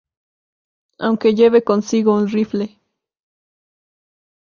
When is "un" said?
2.15-2.25